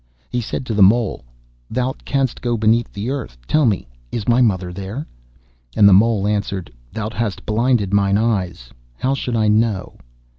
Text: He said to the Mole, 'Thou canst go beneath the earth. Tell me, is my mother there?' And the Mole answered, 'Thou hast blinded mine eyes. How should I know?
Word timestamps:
He 0.31 0.41
said 0.41 0.65
to 0.65 0.73
the 0.73 0.81
Mole, 0.81 1.23
'Thou 1.69 1.93
canst 2.05 2.41
go 2.41 2.57
beneath 2.57 2.91
the 2.91 3.11
earth. 3.11 3.37
Tell 3.47 3.67
me, 3.67 3.87
is 4.11 4.27
my 4.27 4.41
mother 4.41 4.73
there?' 4.73 5.05
And 5.75 5.87
the 5.87 5.93
Mole 5.93 6.25
answered, 6.25 6.73
'Thou 6.91 7.11
hast 7.11 7.45
blinded 7.45 7.93
mine 7.93 8.17
eyes. 8.17 8.71
How 8.97 9.13
should 9.13 9.35
I 9.35 9.47
know? 9.47 9.97